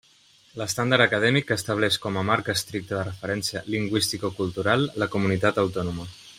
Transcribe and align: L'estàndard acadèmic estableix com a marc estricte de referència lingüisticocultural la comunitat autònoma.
L'estàndard 0.59 1.03
acadèmic 1.05 1.53
estableix 1.55 1.99
com 2.07 2.17
a 2.17 2.23
marc 2.31 2.49
estricte 2.55 2.95
de 2.97 3.03
referència 3.11 3.63
lingüisticocultural 3.77 4.89
la 5.05 5.11
comunitat 5.19 5.63
autònoma. 5.67 6.09